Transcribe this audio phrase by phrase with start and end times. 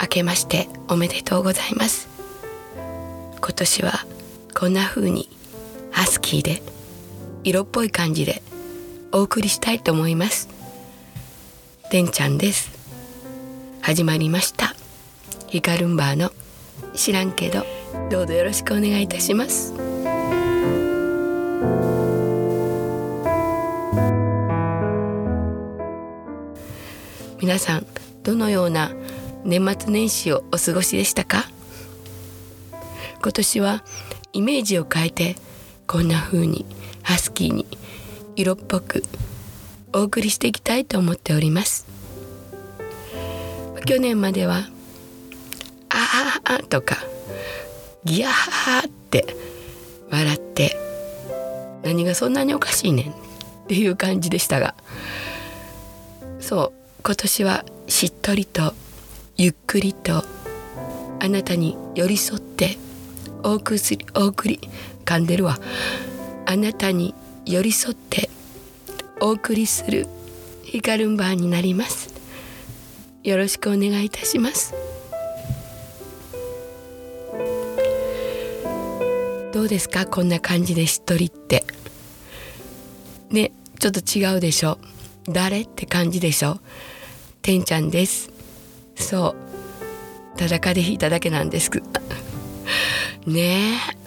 [0.00, 2.08] 明けましておめでとうございます。
[3.40, 3.92] 今年は
[4.54, 5.28] こんな風に
[5.90, 6.62] ハスキーで
[7.44, 8.42] 色っぽい感じで
[9.12, 10.48] お送りしたいと思います。
[11.90, 12.70] てんちゃんです。
[13.82, 14.74] 始まりました。
[15.46, 16.32] ヒカルンバーの
[16.94, 17.64] 知らんけど。
[18.10, 19.72] どうぞよろしくお願いいたします。
[27.40, 27.86] 皆さん
[28.22, 28.90] どのような
[29.44, 31.44] 年末年始をお過ごしでしたか？
[33.22, 33.84] 今年は
[34.32, 35.36] イメージを変えて
[35.86, 36.66] こんな風に
[37.02, 37.66] ハスキーに
[38.36, 39.02] 色っぽく
[39.92, 41.86] お送りしていきたいと思っております。
[43.86, 44.66] 去年までは
[45.90, 46.96] 「ああ」とか
[48.04, 49.36] 「ギャー」って
[50.10, 50.78] 笑って
[51.82, 53.14] 何がそんなにおかしいねんっ
[53.68, 54.74] ていう感じでしたが。
[56.40, 58.74] そう今年はしっとりと
[59.36, 60.24] ゆっくりと
[61.20, 62.78] あなたに寄り添って
[63.42, 63.80] お送り
[64.14, 64.60] お送り
[65.04, 65.58] 噛んでるわ。
[66.46, 68.30] あなたに寄り添って
[69.20, 70.06] お送りする
[70.62, 72.14] ヒカルンバーになります。
[73.24, 74.72] よろしくお願いいたします。
[79.52, 80.06] どうですか？
[80.06, 81.64] こんな感じでしっとりって。
[83.30, 84.78] ねちょっと違うでしょ。
[85.28, 85.62] 誰？
[85.62, 86.60] って感じでしょ。
[87.42, 88.33] てんちゃんです。
[88.96, 89.36] そ
[90.34, 90.38] う。
[90.38, 91.70] ただ風邪ひいただけなんです。
[93.26, 94.04] ねえ。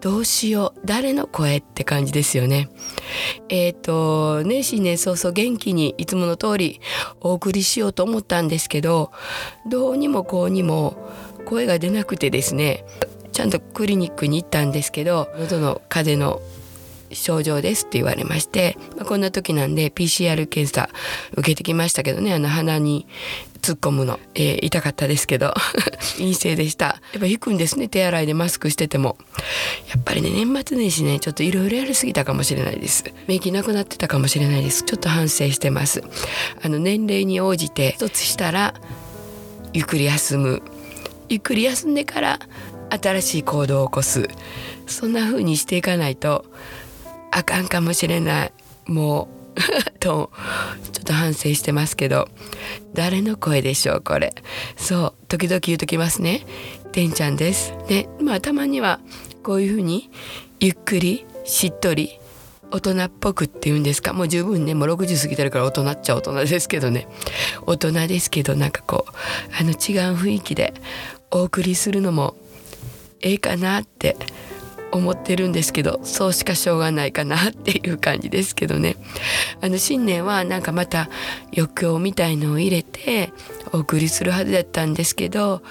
[0.00, 0.80] どうしよう。
[0.84, 2.68] 誰の声って感じですよね。
[3.48, 6.80] えっ、ー、とね新年早々元気にいつもの通り
[7.20, 9.12] お送りしようと思ったんですけど
[9.66, 10.96] どうにもこうにも
[11.44, 12.84] 声が出なくてですね
[13.32, 16.40] ちゃんとクリニックに行ったんですけど喉の風邪の
[17.12, 20.88] 症状ですって言われまして、まあ、こんな時なんで PCR 検査
[21.32, 22.34] 受けてきましたけどね。
[22.34, 23.06] あの鼻に
[23.60, 25.54] 突っ込むの、えー、痛かったですけど。
[26.18, 26.86] 陰性でした。
[26.86, 27.88] やっぱ引くんですね。
[27.88, 29.16] 手洗いでマスクしてても。
[29.88, 33.04] やっぱりね年末年始ねちょっといろいろやりすぎたかもしれないです。
[33.26, 34.82] 免疫なくなってたかもしれないです。
[34.82, 36.02] ちょっと反省してます。
[36.62, 38.74] あの年齢に応じて一つしたら
[39.72, 40.62] ゆっくり休む。
[41.28, 42.40] ゆっくり休んでから
[42.90, 44.28] 新しい行動を起こす。
[44.86, 46.44] そんな風にしていかないと
[47.36, 48.52] あかんかもしれない。
[48.86, 49.58] もう
[49.98, 50.30] と
[50.92, 52.28] ちょっと反省してますけど。
[52.94, 54.32] 誰の声でしょうこれ。
[54.76, 56.46] そう時々言うときますね。
[56.92, 57.74] てんちゃんです。
[57.88, 59.00] でまあたまには
[59.42, 60.10] こういうふうに
[60.60, 62.20] ゆっくりしっとり
[62.70, 64.12] 大人っぽくっていうんですか。
[64.12, 67.08] もう十分ねもう60過ぎてるから大人っちゃ大人ですけどね。
[67.66, 69.12] 大人ですけどなんかこう
[69.58, 70.72] あの違う雰囲気で
[71.32, 72.36] お送りするのも
[73.22, 74.16] ええかなって
[74.94, 78.96] 思ってるんですけどそうしかしょうがないかなっていう感じですけどね。
[79.60, 81.08] あの新年はなんかまた
[81.56, 83.32] 余興みたいのを入れて
[83.72, 85.62] お送りするはずだったんですけど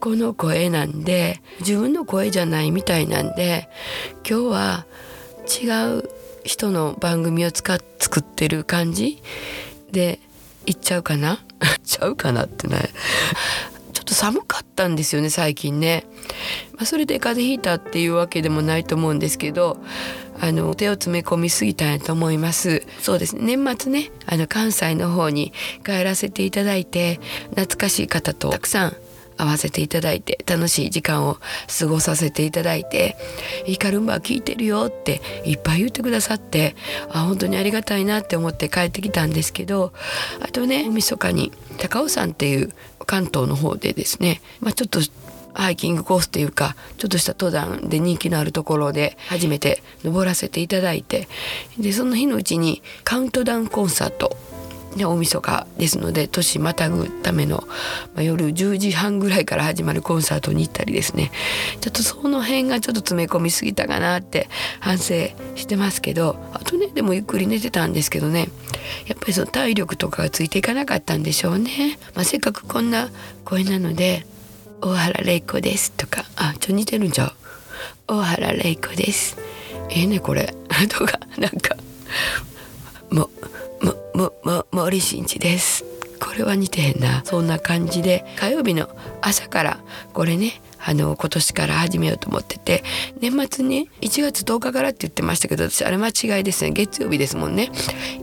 [0.00, 3.68] この声なんで自分の声じゃないみたいなんで
[4.28, 4.86] 今日は
[5.62, 6.10] 違う
[6.44, 9.22] 人の番組を使っ作ってる感じ
[9.92, 10.20] で
[10.66, 11.38] 行っちゃうかな？
[11.84, 12.90] ちゃうかなってね。
[14.06, 16.06] と寒かったんですよね最近ね、
[16.72, 19.76] まあ、それで風邪ひいたっていうわけでもないと思うんですけど
[20.40, 22.82] あの手を詰め込みすぎたと思います。
[23.00, 23.36] そうです。
[23.36, 25.52] ね年末ねあの関西の方に
[25.84, 28.96] 帰らせていただいて懐かしい方とたくさん
[29.38, 31.38] 会わせていただいて楽しい時間を
[31.78, 33.16] 過ごさせていただいて
[33.66, 36.74] 「イカルンバ聞いてるよ」っていっぱい言ってくださって
[37.10, 39.92] あ本当にありがたいなって思って帰ってきたんですけど
[40.40, 42.72] あとね密かに高尾山っていう
[43.06, 45.00] 関東の方でですね、まあ、ちょっと
[45.54, 51.28] ハイキングコースというかちょっとした登山で人気のあるところで初めて登らせていただいて
[51.78, 54.36] でその日のうちにカウントダウンコンサート
[55.04, 57.64] 大晦日ですので年またぐための、
[58.14, 61.30] まあ、夜10時半ぐらいから始まるコンサートに行ったりですね。
[61.80, 64.48] ちょっとその辺がちょっと詰め込みすぎたかなって
[64.80, 65.14] 反省
[65.54, 68.48] してますけどあとねでもゆっくり寝てたんですけどね
[69.06, 73.10] やっぱりその体力とかがついていかなかったんでしょうね、まあ、せっかくこんな
[73.44, 74.26] 声なので
[74.80, 77.32] 「大原玲子です」とかあちょ似てるんじゃう
[78.08, 79.36] 「大原玲子です」
[79.90, 80.54] ええー、ねこれ
[80.88, 81.76] とかなんか
[83.10, 83.30] もう
[83.84, 85.84] も、も、も、森進一です。
[86.20, 87.22] これは似てへんな。
[87.24, 88.88] そんな感じで、火曜日の
[89.20, 89.78] 朝から、
[90.14, 92.84] これね、あの、今年から始めようと思ってて、
[93.20, 96.70] 年末に1月10日からって言ってましたけど、私、あれ間違いですね。
[96.70, 97.70] 月曜日ですもんね。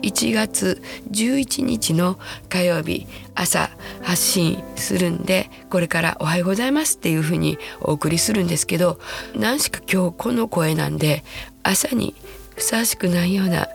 [0.02, 2.20] 1月11日の
[2.50, 3.70] 火曜日、朝
[4.02, 9.00] 発信するんで、これからおはようございますっていうふうにお送りするんですけど、
[9.36, 11.24] 何しか今日この声なんで、
[11.64, 12.16] 朝に
[12.56, 13.68] ふさわしくないような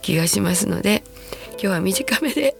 [0.00, 1.02] 気がしますので
[1.52, 2.56] 今日は短めで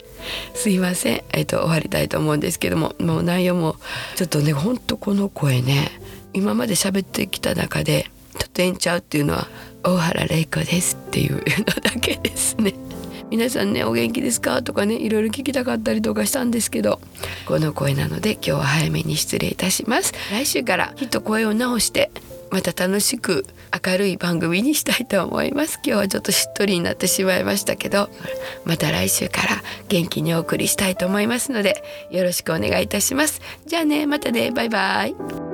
[0.55, 2.95] すいません、えっと、終わりたいと思うんですけども。
[2.99, 3.77] もう内容も
[4.17, 5.91] ちょっとねほんとこの声ね
[6.33, 9.49] 今まで喋ってきた中でちょっとえんちゃうっていうのは
[9.83, 11.41] 大原玲子ですっていうの
[11.83, 12.75] だけですね。
[13.31, 17.01] 皆さんねお元気ですかとかねいろいろ聞きたかったりとかしたんですけど
[17.47, 20.13] この声なので今日は早めに失礼いたします。
[20.31, 22.11] 来週からきっと声を直して
[22.53, 23.47] また楽しく
[23.85, 25.81] 明るい番組にしたいと思います。
[25.85, 28.11] 今日はちょっとしっとりになってしまいましたけど
[28.65, 33.41] また来週から元気にお送りしたいと思いますのでよろしくお願いいたします。
[33.67, 34.51] じゃあねまたね。
[34.51, 35.52] バイバイ。